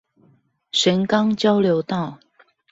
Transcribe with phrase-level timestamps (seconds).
[0.71, 2.17] 神岡交流道